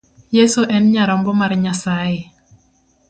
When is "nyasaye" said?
1.63-2.21